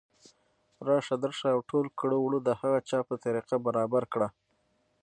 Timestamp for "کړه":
1.99-2.15, 4.13-4.27